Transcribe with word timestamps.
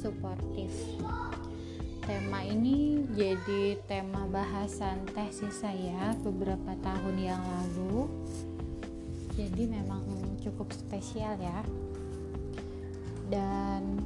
suportif. 0.00 0.72
Tema 2.00 2.40
ini 2.40 3.04
jadi 3.12 3.76
tema 3.84 4.24
bahasan 4.32 5.04
tesis 5.12 5.60
saya 5.60 6.16
beberapa 6.24 6.72
tahun 6.80 7.16
yang 7.20 7.38
lalu. 7.44 8.08
Jadi 9.36 9.68
memang 9.68 10.02
cukup 10.40 10.72
spesial 10.72 11.36
ya. 11.36 11.60
Dan 13.28 14.00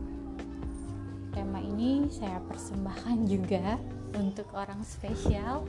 tema 1.31 1.63
ini 1.63 2.11
saya 2.11 2.43
persembahkan 2.43 3.25
juga 3.33 3.79
untuk 4.19 4.51
orang 4.53 4.83
spesial 4.83 5.63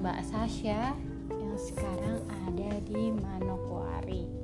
Mbak 0.00 0.20
Sasha 0.24 0.96
yang 1.28 1.56
sekarang 1.60 2.24
ada 2.48 2.72
di 2.88 3.12
Manokwari. 3.12 4.37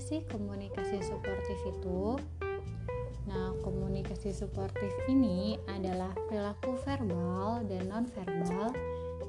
Sih 0.00 0.24
komunikasi 0.32 1.04
suportif 1.04 1.60
itu? 1.68 2.16
Nah, 3.28 3.52
komunikasi 3.60 4.32
suportif 4.32 4.90
ini 5.06 5.60
adalah 5.68 6.10
perilaku 6.26 6.74
verbal 6.82 7.62
dan 7.68 7.86
non-verbal 7.86 8.72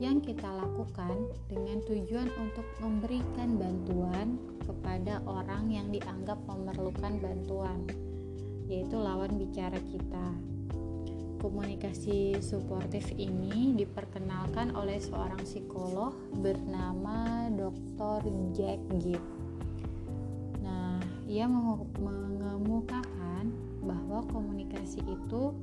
yang 0.01 0.23
kita 0.23 0.47
lakukan 0.47 1.29
dengan 1.45 1.77
tujuan 1.85 2.31
untuk 2.39 2.65
memberikan 2.81 3.59
bantuan 3.59 4.41
kepada 4.65 5.21
orang 5.29 5.69
yang 5.69 5.93
dianggap 5.93 6.41
memerlukan 6.49 7.21
bantuan, 7.21 7.85
yaitu 8.65 8.97
lawan 8.97 9.37
bicara 9.37 9.77
kita. 9.77 10.33
Komunikasi 11.37 12.41
suportif 12.41 13.11
ini 13.17 13.77
diperkenalkan 13.77 14.73
oleh 14.73 14.97
seorang 14.97 15.41
psikolog 15.45 16.15
bernama 16.41 17.49
Dr. 17.53 18.25
Jack 18.57 18.81
Gibb. 18.97 19.40
Ia 21.31 21.47
mengemukakan 21.47 23.55
bahwa 23.79 24.19
komunikasi 24.35 24.99
itu 24.99 25.55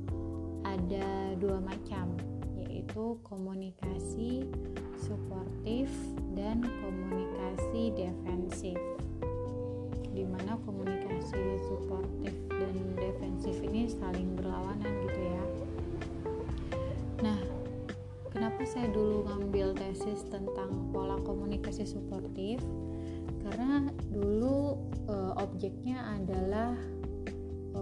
ada 0.65 1.37
dua 1.37 1.61
macam, 1.61 2.17
yaitu 2.57 3.21
komunikasi 3.21 4.49
suportif 4.97 5.85
dan 6.33 6.65
komunikasi 6.65 7.93
defensif. 7.93 8.81
Di 10.09 10.25
mana 10.25 10.57
komunikasi 10.65 11.61
suportif 11.69 12.33
dan 12.49 12.73
defensif 12.97 13.53
ini 13.61 13.93
saling 13.93 14.41
berlawanan 14.41 14.89
gitu 15.05 15.21
ya. 15.21 15.43
Nah, 17.29 17.39
kenapa 18.33 18.65
saya 18.65 18.89
dulu 18.89 19.21
ngambil 19.21 19.77
tesis 19.77 20.25
tentang 20.33 20.89
pola 20.89 21.21
komunikasi 21.21 21.85
suportif? 21.85 22.57
Karena 23.45 23.85
dulu 24.09 24.77
e, 25.05 25.15
objeknya 25.37 26.01
adalah 26.17 26.73
e, 27.77 27.81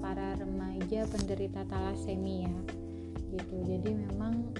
para 0.00 0.34
remaja 0.40 1.04
penderita 1.08 1.62
talasemia 1.68 2.52
gitu. 3.36 3.56
Jadi 3.66 3.90
memang 3.92 4.54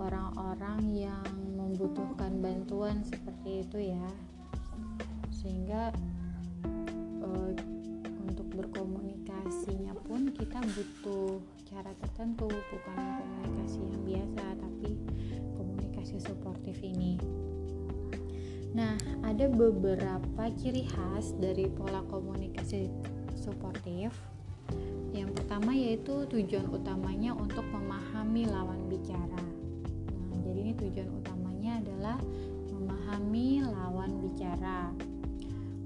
orang-orang 0.00 0.80
uh, 0.88 0.96
yang 1.12 1.28
membutuhkan 1.58 2.40
bantuan 2.40 3.04
seperti 3.04 3.66
itu 3.66 3.78
ya. 3.92 4.08
Sehingga 5.32 5.92
uh, 7.24 7.52
untuk 8.24 8.46
berkomunikasinya 8.56 9.92
pun 10.08 10.32
kita 10.32 10.60
butuh 10.64 11.40
cara 11.68 11.92
tertentu 12.02 12.48
bukan 12.50 12.96
komunikasi 12.98 13.78
yang 13.78 14.02
biasa 14.02 14.44
tapi 14.58 14.90
komunikasi 15.54 16.16
suportif 16.18 16.76
ini 16.82 17.14
Nah, 18.70 18.94
ada 19.26 19.50
beberapa 19.50 20.44
ciri 20.54 20.86
khas 20.86 21.34
dari 21.42 21.66
pola 21.66 22.06
komunikasi 22.06 22.86
suportif 23.34 24.14
yang 25.10 25.34
pertama 25.34 25.74
yaitu 25.74 26.22
tujuan 26.30 26.70
utamanya 26.70 27.34
untuk 27.34 27.66
memahami 27.66 28.46
lawan 28.46 28.86
bicara. 28.86 29.42
Nah, 30.30 30.38
jadi 30.46 30.58
ini 30.70 30.72
tujuan 30.78 31.10
utamanya 31.18 31.82
adalah 31.82 32.18
memahami 32.70 33.66
lawan 33.66 34.22
bicara. 34.22 34.94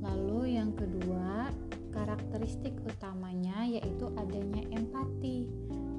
Lalu 0.04 0.60
yang 0.60 0.76
kedua, 0.76 1.48
karakteristik 1.96 2.76
utamanya 2.84 3.64
yaitu 3.64 4.12
adanya 4.20 4.60
empati 4.68 5.48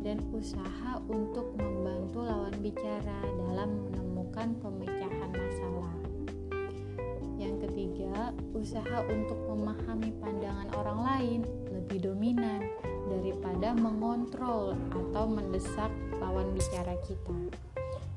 dan 0.05 0.21
usaha 0.29 1.01
untuk 1.09 1.57
membantu 1.57 2.21
lawan 2.21 2.53
bicara 2.61 3.25
dalam 3.41 3.89
menemukan 3.89 4.53
pemecahan 4.61 5.33
masalah. 5.33 6.04
Usaha 8.55 9.05
untuk 9.05 9.37
memahami 9.45 10.09
pandangan 10.17 10.69
orang 10.79 10.99
lain 11.03 11.39
lebih 11.69 12.09
dominan 12.09 12.65
daripada 13.05 13.77
mengontrol 13.77 14.73
atau 14.89 15.25
mendesak 15.29 15.91
lawan 16.17 16.49
bicara 16.55 16.97
kita. 17.05 17.37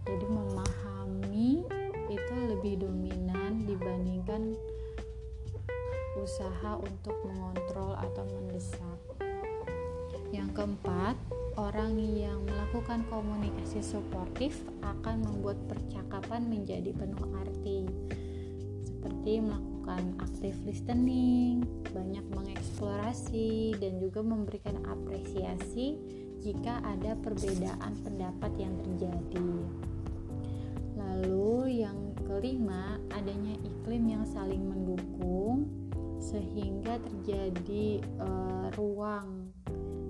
Jadi 0.09 0.27
memahami 0.29 1.67
itu 2.09 2.35
lebih 2.49 2.81
dominan 2.81 3.69
dibandingkan 3.69 4.57
usaha 6.17 6.81
untuk 6.81 7.15
mengontrol 7.29 7.93
atau 8.01 8.25
mendesak. 8.25 8.99
Yang 10.33 10.49
keempat, 10.57 11.17
orang 11.57 11.97
yang 11.97 12.45
melakukan 12.45 13.05
komunikasi 13.09 13.81
suportif 13.81 14.61
akan 14.85 15.25
membuat 15.25 15.57
percakapan 15.69 16.49
menjadi 16.49 16.93
penuh 16.93 17.29
arti. 17.45 17.89
Seperti 18.85 19.41
melakukan 19.41 19.68
active 20.21 20.59
listening, 20.69 21.65
banyak 21.94 22.25
mengeksplorasi 22.37 23.72
dan 23.81 23.97
juga 23.97 24.21
memberikan 24.21 24.76
apresiasi 24.84 25.97
jika 26.44 26.84
ada 26.84 27.16
perbedaan 27.19 27.97
pendapat 28.04 28.53
yang 28.60 28.75
terjadi. 28.84 29.50
Lalu 30.99 31.82
yang 31.87 32.12
kelima, 32.26 33.00
adanya 33.16 33.56
iklim 33.65 34.04
yang 34.06 34.25
saling 34.28 34.60
mendukung 34.60 35.66
sehingga 36.19 36.99
terjadi 37.00 38.05
uh, 38.20 38.69
ruang 38.76 39.49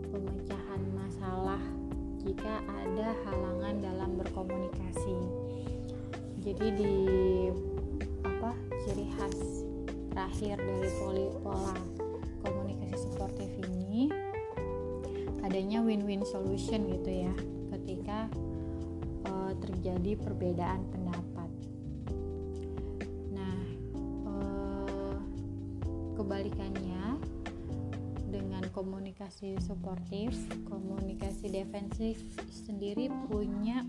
pemecahan 0.09 0.83
masalah 0.97 1.61
jika 2.25 2.61
ada 2.67 3.15
halangan 3.29 3.79
dalam 3.79 4.11
berkomunikasi. 4.19 5.19
Jadi 6.43 6.67
di 6.75 6.97
terakhir 10.29 10.61
dari 10.61 11.33
pola 11.41 11.73
komunikasi 12.45 13.01
suportif 13.01 13.49
ini 13.65 14.13
adanya 15.41 15.81
win-win 15.81 16.21
solution 16.21 16.85
gitu 16.85 17.25
ya 17.25 17.33
ketika 17.73 18.29
uh, 19.25 19.57
terjadi 19.57 20.21
perbedaan 20.21 20.85
pendapat. 20.93 21.49
Nah, 23.33 23.57
uh, 24.29 25.17
kebalikannya 26.21 27.17
dengan 28.29 28.69
komunikasi 28.77 29.57
suportif, 29.65 30.37
komunikasi 30.69 31.49
defensif 31.49 32.21
sendiri 32.53 33.09
punya 33.33 33.81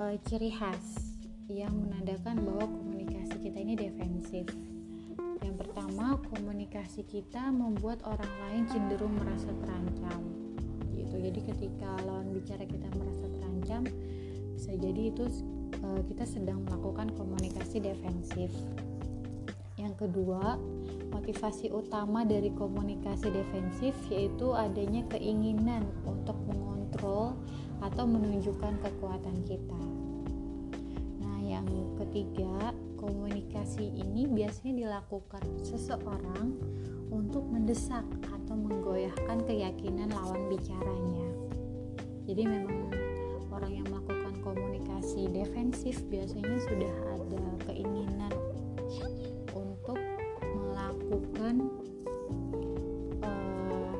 uh, 0.00 0.16
ciri 0.24 0.48
khas 0.48 1.12
yang 1.52 1.76
menandakan 1.76 2.40
bahwa 2.40 2.64
komunikasi 2.72 3.36
kita 3.36 3.58
ini 3.60 3.76
defensif. 3.76 4.48
Yang 5.42 5.56
pertama, 5.66 6.18
komunikasi 6.34 7.06
kita 7.06 7.50
membuat 7.54 8.02
orang 8.06 8.32
lain 8.46 8.64
cenderung 8.66 9.14
merasa 9.14 9.50
terancam. 9.62 10.20
Gitu. 10.94 11.14
Jadi 11.14 11.40
ketika 11.46 11.94
lawan 12.02 12.34
bicara 12.34 12.66
kita 12.66 12.90
merasa 12.98 13.26
terancam, 13.38 13.82
bisa 14.58 14.74
jadi 14.74 15.02
itu 15.14 15.24
uh, 15.82 16.02
kita 16.10 16.24
sedang 16.26 16.66
melakukan 16.66 17.14
komunikasi 17.14 17.78
defensif. 17.78 18.50
Yang 19.78 19.94
kedua, 20.10 20.58
motivasi 21.14 21.70
utama 21.70 22.26
dari 22.26 22.50
komunikasi 22.50 23.30
defensif 23.30 23.94
yaitu 24.10 24.50
adanya 24.50 25.06
keinginan 25.06 25.86
untuk 26.02 26.34
mengontrol 26.50 27.38
atau 27.78 28.04
menunjukkan 28.04 28.74
kekuatan 28.82 29.38
kita. 29.46 29.82
Nah, 31.22 31.38
yang 31.46 31.66
ketiga, 32.02 32.74
komunikasi 32.98 33.86
ini 33.94 34.26
biasanya 34.26 34.74
dilakukan 34.74 35.42
seseorang 35.62 36.58
untuk 37.08 37.46
mendesak 37.48 38.04
atau 38.28 38.54
menggoyahkan 38.58 39.46
keyakinan 39.46 40.10
lawan 40.12 40.50
bicaranya. 40.50 41.28
Jadi 42.28 42.42
memang 42.44 42.92
orang 43.48 43.72
yang 43.80 43.86
melakukan 43.88 44.34
komunikasi 44.44 45.30
defensif 45.32 46.04
biasanya 46.12 46.58
sudah 46.68 46.94
ada 47.16 47.42
keinginan 47.64 48.34
untuk 49.56 49.96
melakukan 50.44 51.72
uh, 53.24 53.96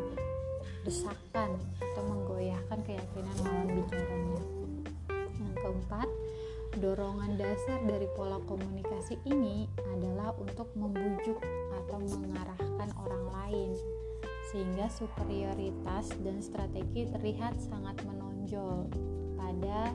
desakan 0.84 1.56
atau 1.80 2.02
menggoyahkan 2.04 2.78
keyakinan 2.84 3.36
lawan 3.46 3.68
bicaranya. 3.72 4.42
Yang 5.38 5.52
keempat, 5.56 6.08
dorongan 6.78 7.34
dasar 7.34 7.82
dari 7.82 8.06
pola 8.14 8.38
komunikasi 8.46 9.18
ini 9.26 9.66
adalah 9.98 10.30
untuk 10.38 10.70
membujuk 10.78 11.42
atau 11.74 11.98
mengarahkan 11.98 12.90
orang 13.02 13.26
lain 13.34 13.70
sehingga 14.48 14.86
superioritas 14.88 16.14
dan 16.22 16.38
strategi 16.38 17.10
terlihat 17.10 17.58
sangat 17.58 17.98
menonjol 18.06 18.86
pada 19.34 19.92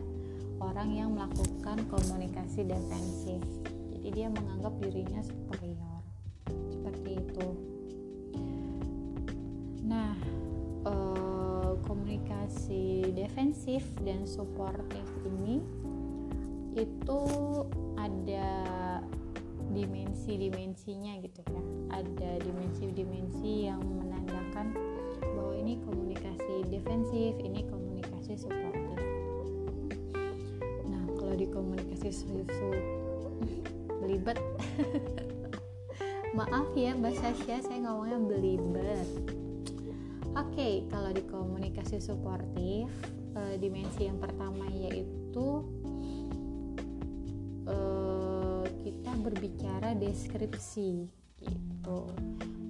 orang 0.59 0.89
yang 0.93 1.09
melakukan 1.15 1.87
komunikasi 1.87 2.67
defensif. 2.67 3.41
Jadi 3.95 4.07
dia 4.13 4.27
menganggap 4.29 4.75
dirinya 4.83 5.23
superior. 5.23 5.99
Seperti 6.69 7.09
itu. 7.17 7.47
Nah, 9.87 10.13
eh, 10.85 11.71
komunikasi 11.81 13.09
defensif 13.15 13.87
dan 14.05 14.27
suportif 14.29 15.07
ini 15.25 15.63
itu 16.73 17.21
ada 17.97 18.65
dimensi-dimensinya 19.73 21.17
gitu 21.21 21.41
ya. 21.49 21.63
Ada 21.93 22.31
dimensi-dimensi 22.45 23.69
yang 23.69 23.81
menandakan 23.81 24.73
bahwa 25.21 25.53
ini 25.57 25.79
komunikasi 25.81 26.67
defensif 26.69 27.33
ini 27.41 27.65
komunikasi 27.69 28.37
suportif. 28.37 28.99
Nah 30.89 31.03
kalau 31.17 31.35
di 31.37 31.47
komunikasi 31.49 32.09
belibet 34.03 34.37
maaf 36.37 36.67
ya 36.73 36.97
Mbak 36.97 37.13
Sasha 37.17 37.61
saya 37.61 37.79
ngomongnya 37.85 38.19
belibet. 38.19 39.07
Oke 40.33 40.49
okay, 40.49 40.73
kalau 40.89 41.13
di 41.13 41.21
komunikasi 41.29 42.01
suportif 42.01 42.89
eh, 43.37 43.55
dimensi 43.61 44.09
yang 44.09 44.17
pertama 44.17 44.65
yaitu 44.73 45.61
berbicara 49.23 49.95
deskripsi 49.95 51.07
gitu. 51.39 51.99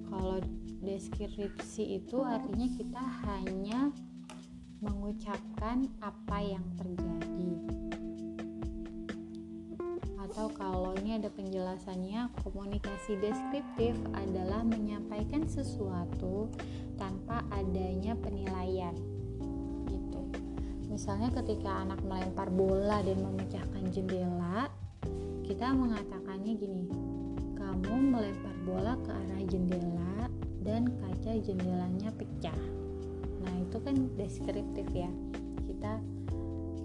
Kalau 0.06 0.38
deskripsi 0.86 1.98
itu 1.98 2.22
artinya 2.22 2.68
kita 2.78 3.04
hanya 3.26 3.80
mengucapkan 4.78 5.90
apa 5.98 6.38
yang 6.38 6.62
terjadi. 6.78 7.52
Atau 10.22 10.50
kalau 10.54 10.94
ini 11.02 11.18
ada 11.18 11.30
penjelasannya 11.30 12.30
komunikasi 12.46 13.18
deskriptif 13.18 13.98
adalah 14.14 14.62
menyampaikan 14.62 15.46
sesuatu 15.50 16.50
tanpa 16.94 17.42
adanya 17.50 18.14
penilaian 18.14 18.94
gitu. 19.90 20.22
Misalnya 20.86 21.34
ketika 21.34 21.82
anak 21.82 22.02
melempar 22.06 22.50
bola 22.50 23.02
dan 23.02 23.18
memecahkan 23.22 23.90
jendela 23.90 24.70
kita 25.44 25.76
gini 26.52 26.84
kamu 27.56 28.12
melempar 28.12 28.52
bola 28.68 28.94
ke 29.00 29.10
arah 29.10 29.42
jendela 29.48 30.28
dan 30.60 30.92
kaca 31.00 31.32
jendelanya 31.40 32.12
pecah. 32.12 32.60
Nah 33.40 33.54
itu 33.64 33.76
kan 33.80 33.96
deskriptif 34.20 34.84
ya. 34.92 35.08
Kita 35.64 36.00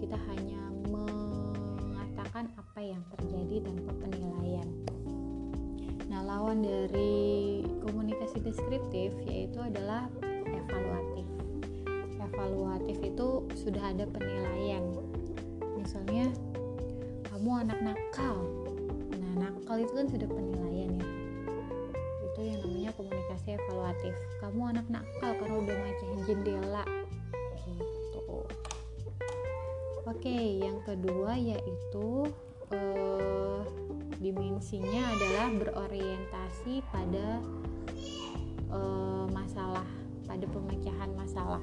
kita 0.00 0.16
hanya 0.32 0.60
mengatakan 0.88 2.48
apa 2.56 2.80
yang 2.80 3.04
terjadi 3.16 3.68
tanpa 3.68 3.92
penilaian. 4.02 4.68
Nah 6.08 6.24
lawan 6.24 6.64
dari 6.64 7.62
komunikasi 7.84 8.42
deskriptif 8.42 9.12
yaitu 9.28 9.62
adalah 9.62 10.10
evaluatif. 10.48 11.26
Evaluatif 12.18 12.98
itu 13.04 13.28
sudah 13.54 13.92
ada 13.92 14.08
penilaian. 14.10 14.84
Misalnya 15.78 16.32
kamu 17.30 17.62
anak 17.62 17.78
nakal 17.80 18.49
itu 19.80 19.92
kan 19.96 20.06
sudah 20.08 20.28
penilaian 20.28 20.90
ya. 21.00 21.08
Itu 22.30 22.40
yang 22.44 22.60
namanya 22.64 22.90
komunikasi 22.94 23.56
evaluatif. 23.56 24.14
Kamu 24.44 24.60
anak 24.76 24.86
nakal 24.92 25.30
karena 25.40 25.56
udah 25.56 25.76
macahin 25.80 26.20
jendela. 26.28 26.84
Gitu. 27.64 28.38
Oke 30.04 30.36
yang 30.60 30.78
kedua 30.84 31.36
yaitu 31.36 32.28
eh, 32.72 33.60
dimensinya 34.20 35.02
adalah 35.16 35.46
berorientasi 35.56 36.84
pada 36.92 37.40
eh, 38.68 39.26
masalah 39.32 39.86
pada 40.28 40.46
pemecahan 40.46 41.10
masalah. 41.16 41.62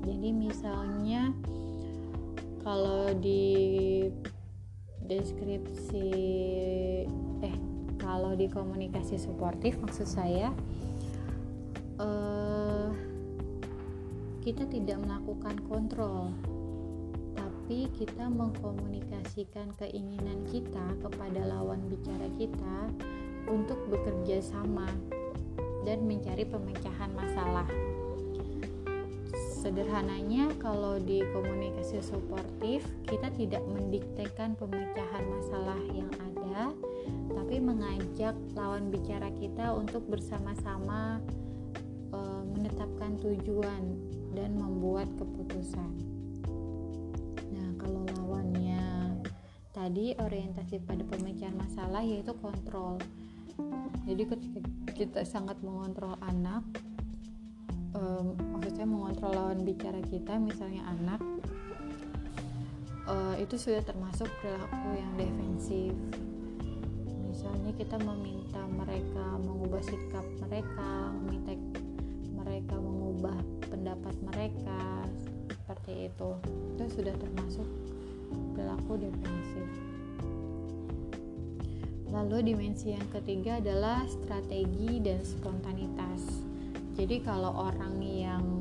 Jadi 0.00 0.28
misalnya 0.32 1.30
kalau 2.60 3.12
di 3.16 4.08
deskripsi 5.10 6.06
eh 7.42 7.56
kalau 7.98 8.38
di 8.38 8.46
komunikasi 8.46 9.18
suportif 9.18 9.74
maksud 9.82 10.06
saya 10.06 10.54
eh, 11.98 12.88
kita 14.46 14.70
tidak 14.70 15.02
melakukan 15.02 15.58
kontrol 15.66 16.30
tapi 17.34 17.90
kita 17.98 18.30
mengkomunikasikan 18.30 19.74
keinginan 19.82 20.46
kita 20.46 20.94
kepada 21.02 21.42
lawan 21.42 21.82
bicara 21.90 22.30
kita 22.38 22.78
untuk 23.50 23.82
bekerja 23.90 24.38
sama 24.38 24.86
dan 25.82 26.06
mencari 26.06 26.46
pemecahan 26.46 27.10
masalah 27.18 27.66
sederhananya 29.60 30.48
kalau 30.56 30.96
di 30.96 31.20
komunikasi 31.36 32.00
suportif 32.00 32.80
kita 33.04 33.28
tidak 33.36 33.60
mendiktekan 33.68 34.56
pemecahan 34.56 35.24
masalah 35.28 35.76
yang 35.92 36.08
ada 36.16 36.72
tapi 37.28 37.60
mengajak 37.60 38.32
lawan 38.56 38.88
bicara 38.88 39.28
kita 39.36 39.76
untuk 39.76 40.00
bersama-sama 40.08 41.20
e, 42.08 42.20
menetapkan 42.56 43.20
tujuan 43.20 44.00
dan 44.32 44.56
membuat 44.56 45.12
keputusan. 45.20 45.92
Nah 47.52 47.68
kalau 47.76 48.08
lawannya 48.16 49.12
tadi 49.76 50.16
orientasi 50.16 50.80
pada 50.88 51.04
pemecahan 51.04 51.52
masalah 51.60 52.00
yaitu 52.00 52.32
kontrol. 52.40 52.96
Jadi 54.08 54.22
ketika 54.24 54.60
kita 54.96 55.20
sangat 55.28 55.60
mengontrol 55.60 56.16
anak 56.24 56.64
maksudnya 58.80 58.96
mengontrol 58.96 59.32
lawan 59.36 59.60
bicara 59.60 60.00
kita 60.08 60.40
misalnya 60.40 60.80
anak 60.88 61.20
uh, 63.04 63.36
itu 63.36 63.60
sudah 63.60 63.84
termasuk 63.84 64.24
perilaku 64.40 64.96
yang 64.96 65.12
defensif. 65.20 65.92
Misalnya 67.28 67.76
kita 67.76 68.00
meminta 68.00 68.64
mereka 68.72 69.36
mengubah 69.36 69.84
sikap 69.84 70.24
mereka 70.48 71.12
meminta 71.12 71.52
mereka 72.32 72.80
mengubah 72.80 73.36
pendapat 73.68 74.16
mereka 74.24 75.04
seperti 75.44 76.08
itu. 76.08 76.30
Itu 76.72 76.84
sudah 76.88 77.12
termasuk 77.20 77.68
perilaku 78.56 78.96
defensif. 78.96 79.68
Lalu 82.08 82.56
dimensi 82.56 82.96
yang 82.96 83.04
ketiga 83.12 83.60
adalah 83.60 84.08
strategi 84.08 85.04
dan 85.04 85.20
spontanitas. 85.20 86.48
Jadi 87.00 87.16
kalau 87.24 87.72
orang 87.72 87.96
yang 88.04 88.59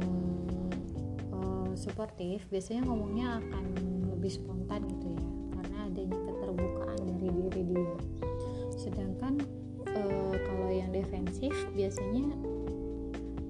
suportif 1.80 2.44
biasanya 2.52 2.84
ngomongnya 2.84 3.40
akan 3.40 3.66
lebih 4.12 4.36
spontan 4.36 4.84
gitu 4.92 5.16
ya 5.16 5.24
karena 5.56 5.78
adanya 5.88 6.20
keterbukaan 6.28 7.00
dari 7.08 7.30
diri 7.32 7.64
dia. 7.72 7.96
Sedangkan 8.76 9.40
uh, 9.88 10.36
kalau 10.36 10.68
yang 10.68 10.92
defensif 10.92 11.56
biasanya 11.72 12.36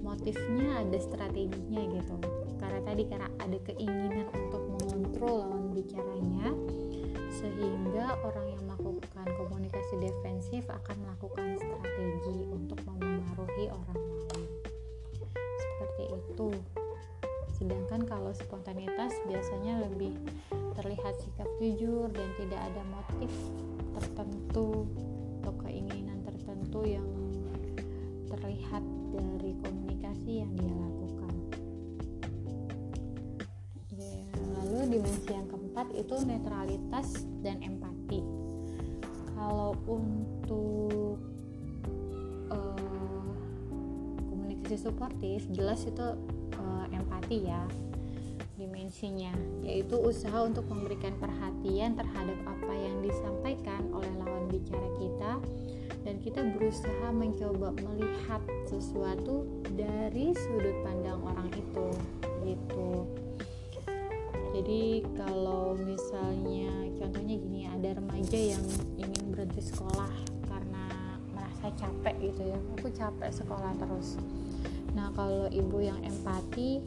motifnya 0.06 0.86
ada 0.86 0.98
strateginya 1.02 1.82
gitu. 1.90 2.16
Karena 2.62 2.80
tadi 2.86 3.02
karena 3.10 3.28
ada 3.42 3.58
keinginan 3.66 4.26
untuk 4.30 4.62
mengontrol 4.78 5.34
lawan 5.42 5.74
bicaranya 5.74 6.54
sehingga 7.30 8.14
orang 8.26 8.46
yang 8.52 8.62
melakukan 8.66 9.26
komunikasi 9.38 9.94
defensif 10.02 10.66
akan 10.70 10.96
melakukan 11.02 11.58
ada 22.70 22.86
motif 22.86 23.32
tertentu 23.98 24.86
atau 25.42 25.52
keinginan 25.66 26.22
tertentu 26.22 26.86
yang 26.86 27.08
terlihat 28.30 28.84
dari 29.10 29.58
komunikasi 29.58 30.46
yang 30.46 30.52
dia 30.54 30.70
lakukan. 30.70 31.34
Ya, 33.98 34.22
lalu 34.38 34.78
dimensi 34.86 35.30
yang 35.34 35.50
keempat 35.50 35.90
itu 35.98 36.14
netralitas 36.22 37.26
dan 37.42 37.58
empati. 37.58 38.22
Kalau 39.34 39.74
untuk 39.90 41.18
uh, 42.54 43.26
komunikasi 44.30 44.78
suportif 44.78 45.42
jelas 45.50 45.82
itu 45.90 46.06
uh, 46.54 46.86
empati 46.94 47.50
ya 47.50 47.66
dimensinya 48.60 49.32
yaitu 49.64 49.96
usaha 49.96 50.44
untuk 50.44 50.68
memberikan 50.68 51.16
perhatian 51.16 51.96
terhadap 51.96 52.36
apa 52.44 52.72
yang 52.76 53.00
disampaikan 53.00 53.88
oleh 53.96 54.12
lawan 54.20 54.44
bicara 54.52 54.88
kita. 55.00 55.32
Dan 56.00 56.16
kita 56.24 56.40
berusaha 56.56 57.12
mencoba 57.12 57.76
melihat 57.76 58.40
sesuatu 58.64 59.44
dari 59.76 60.32
sudut 60.32 60.76
pandang 60.80 61.20
orang 61.20 61.48
itu 61.52 61.86
gitu. 62.44 63.04
Jadi 64.50 65.04
kalau 65.14 65.76
misalnya 65.76 66.88
contohnya 66.96 67.36
gini 67.36 67.68
ada 67.68 68.00
remaja 68.00 68.38
yang 68.56 68.64
ingin 68.96 69.24
berhenti 69.28 69.60
sekolah 69.60 70.10
karena 70.48 70.84
merasa 71.36 71.68
capek 71.76 72.16
gitu 72.18 72.48
ya. 72.48 72.58
Aku 72.80 72.88
capek 72.90 73.30
sekolah 73.30 73.72
terus. 73.76 74.16
Nah 74.96 75.12
kalau 75.14 75.46
ibu 75.52 75.78
yang 75.84 76.00
empati 76.02 76.82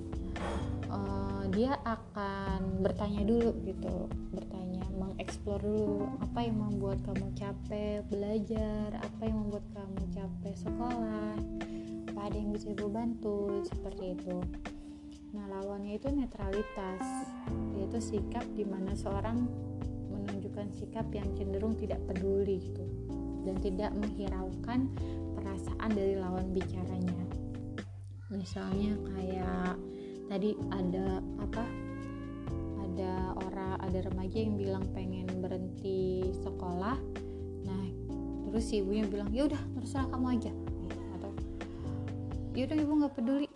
uh, 0.92 1.33
dia 1.52 1.76
akan 1.84 2.86
bertanya 2.86 3.28
dulu 3.28 3.52
gitu 3.68 4.08
bertanya 4.32 4.86
mengeksplor 4.96 5.60
dulu 5.60 6.08
apa 6.22 6.40
yang 6.46 6.58
membuat 6.62 7.02
kamu 7.04 7.28
capek 7.36 8.06
belajar 8.08 8.96
apa 9.02 9.22
yang 9.26 9.38
membuat 9.48 9.66
kamu 9.76 10.02
capek 10.14 10.56
sekolah 10.56 11.36
apa 12.14 12.20
ada 12.30 12.38
yang 12.38 12.54
bisa 12.54 12.72
ibu 12.72 12.88
bantu 12.88 13.66
seperti 13.68 14.16
itu 14.16 14.38
Nah, 15.34 15.50
lawannya 15.50 15.98
itu 15.98 16.14
netralitas, 16.14 17.02
yaitu 17.74 17.98
sikap 17.98 18.46
di 18.54 18.62
mana 18.70 18.94
seorang 18.94 19.50
menunjukkan 20.14 20.70
sikap 20.78 21.10
yang 21.10 21.26
cenderung 21.34 21.74
tidak 21.74 21.98
peduli 22.06 22.62
gitu 22.62 22.86
dan 23.42 23.58
tidak 23.58 23.92
menghiraukan 23.98 24.94
perasaan 25.34 25.90
dari 25.90 26.22
lawan 26.22 26.54
bicaranya. 26.54 27.26
Misalnya 28.30 28.94
kayak 29.10 29.74
tadi 30.30 30.56
ada 30.72 31.20
apa? 31.42 31.64
Ada 32.84 33.14
orang, 33.50 33.74
ada 33.82 34.00
remaja 34.06 34.38
yang 34.38 34.56
bilang 34.60 34.86
pengen 34.94 35.28
berhenti 35.42 36.30
sekolah. 36.44 36.98
Nah, 37.66 37.86
terus 38.50 38.70
si 38.70 38.84
ibunya 38.84 39.08
bilang, 39.10 39.34
"Ya 39.34 39.50
udah, 39.50 39.62
terserah 39.80 40.08
kamu 40.14 40.28
aja." 40.38 40.52
Atau, 41.18 41.32
"Ya 42.54 42.70
udah, 42.70 42.78
ibu 42.78 42.92
nggak 43.02 43.16
peduli." 43.18 43.54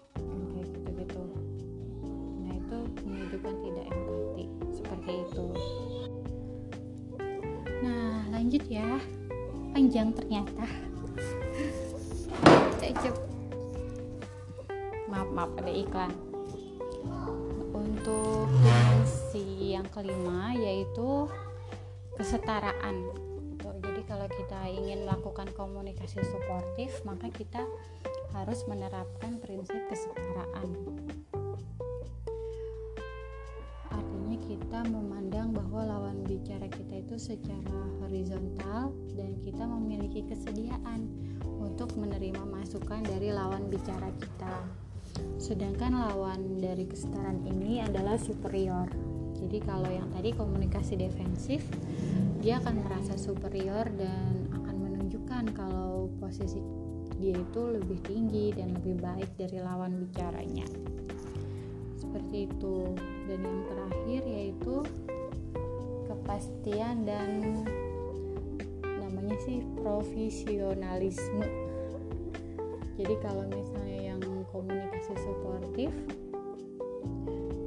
itu 5.27 5.45
nah 7.86 8.25
lanjut 8.33 8.63
ya 8.65 8.97
panjang 9.71 10.09
ternyata 10.17 10.65
cecep 12.81 13.13
maaf 15.07 15.29
maaf 15.29 15.51
ada 15.62 15.71
iklan 15.71 16.12
untuk 18.07 18.47
dimensi 18.63 19.75
yang 19.75 19.83
kelima 19.91 20.55
yaitu 20.55 21.27
kesetaraan. 22.15 23.03
Jadi 23.83 24.01
kalau 24.07 24.31
kita 24.31 24.63
ingin 24.71 25.03
melakukan 25.03 25.51
komunikasi 25.51 26.23
suportif 26.23 27.03
maka 27.03 27.27
kita 27.27 27.67
harus 28.31 28.63
menerapkan 28.71 29.43
prinsip 29.43 29.75
kesetaraan. 29.91 30.71
Kita 34.47 34.79
memandang 34.87 35.51
bahwa 35.51 35.83
lawan 35.83 36.23
bicara 36.23 36.71
kita 36.71 37.03
itu 37.03 37.19
secara 37.19 37.83
horizontal 37.99 38.95
dan 39.19 39.35
kita 39.43 39.67
memiliki 39.67 40.23
kesediaan 40.23 41.11
untuk 41.59 41.91
menerima 41.99 42.47
masukan 42.47 43.03
dari 43.03 43.35
lawan 43.35 43.67
bicara 43.67 44.07
kita. 44.15 44.87
Sedangkan 45.38 45.95
lawan 45.95 46.59
dari 46.59 46.83
kesetaraan 46.89 47.45
ini 47.45 47.79
adalah 47.79 48.17
superior. 48.19 48.89
Jadi 49.38 49.57
kalau 49.62 49.88
yang 49.88 50.09
tadi 50.12 50.33
komunikasi 50.33 50.97
defensif, 50.97 51.62
dia 52.41 52.57
akan 52.57 52.81
merasa 52.83 53.15
superior 53.15 53.86
dan 53.95 54.50
akan 54.51 54.75
menunjukkan 54.75 55.53
kalau 55.53 56.09
posisi 56.17 56.57
dia 57.17 57.33
itu 57.33 57.62
lebih 57.74 57.97
tinggi 58.05 58.53
dan 58.53 58.77
lebih 58.77 59.01
baik 59.01 59.29
dari 59.38 59.57
lawan 59.57 60.05
bicaranya. 60.05 60.65
Seperti 61.97 62.45
itu. 62.50 62.93
Dan 63.25 63.39
yang 63.41 63.62
terakhir 63.67 64.21
yaitu 64.25 64.75
kepastian 66.05 67.07
dan 67.07 67.63
namanya 68.83 69.38
sih 69.47 69.63
profesionalisme. 69.81 71.45
Jadi 72.97 73.15
kalau 73.21 73.45
misalnya 73.50 73.87
komunikasi 75.07 75.15
suportif 75.23 75.91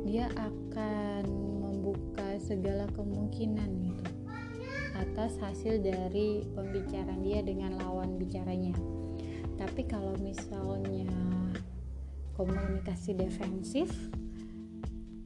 dia 0.05 0.29
akan 0.37 1.25
membuka 1.65 2.37
segala 2.37 2.85
kemungkinan 2.93 3.71
gitu 3.81 4.05
atas 5.01 5.41
hasil 5.41 5.81
dari 5.81 6.45
pembicaraan 6.53 7.25
dia 7.25 7.41
dengan 7.41 7.81
lawan 7.81 8.21
bicaranya. 8.21 8.77
Tapi 9.57 9.89
kalau 9.89 10.13
misalnya 10.21 11.09
komunikasi 12.37 13.17
defensif 13.17 13.89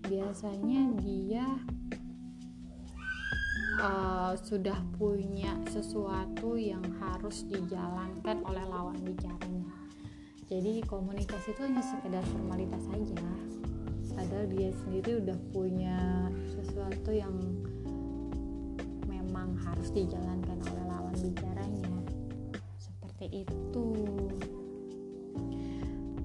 biasanya 0.06 0.94
dia 1.02 1.46
uh, 3.82 4.38
sudah 4.38 4.78
punya 4.94 5.58
sesuatu 5.66 6.54
yang 6.54 6.84
harus 7.02 7.42
dijalankan 7.50 8.46
oleh 8.46 8.62
lawan 8.70 8.98
bicaranya 9.02 9.83
jadi 10.44 10.84
komunikasi 10.84 11.56
itu 11.56 11.60
hanya 11.64 11.82
sekedar 11.82 12.24
formalitas 12.30 12.84
saja 12.84 13.24
padahal 14.14 14.46
dia 14.46 14.70
sendiri 14.86 15.20
udah 15.20 15.38
punya 15.50 16.30
sesuatu 16.46 17.10
yang 17.10 17.34
memang 19.10 19.58
harus 19.66 19.90
dijalankan 19.90 20.58
oleh 20.70 20.84
lawan 20.86 21.16
bicaranya. 21.18 21.92
Seperti 22.78 23.42
itu. 23.42 23.88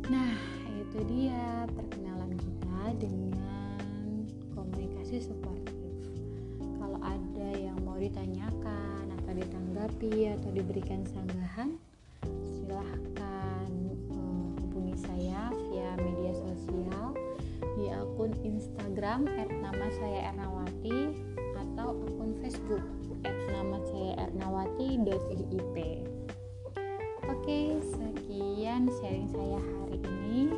Nah 0.08 0.38
itu 0.80 1.00
dia 1.10 1.66
perkenalan 1.74 2.38
kita 2.38 2.80
dengan 3.02 3.82
komunikasi 4.54 5.26
suportif. 5.26 5.76
Kalau 6.78 7.02
ada 7.02 7.50
yang 7.58 7.78
mau 7.82 7.98
ditanyakan 7.98 9.10
atau 9.18 9.32
ditanggapi 9.34 10.40
atau 10.40 10.50
diberikan 10.54 11.02
sanggahan 11.10 11.76
Instagram 19.10 19.50
nama 19.66 19.88
saya 19.89 20.20
Ernawati 20.30 21.18
atau 21.58 21.98
akun 21.98 22.30
Facebook 22.46 22.86
at 23.25 23.34
nama 23.50 23.82
saya 23.89 24.30
Ernawati 24.30 25.01
ernawati.ip 25.01 25.75
Oke, 27.25 27.82
sekian 27.89 28.86
sharing 29.01 29.25
saya 29.34 29.58
hari 29.58 29.98
ini. 30.06 30.54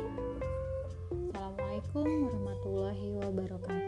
Assalamualaikum 1.32 2.28
warahmatullahi 2.28 3.08
wabarakatuh. 3.24 3.81